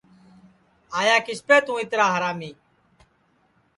[0.97, 2.51] آئیا کِسپ توں اِترا ہرامی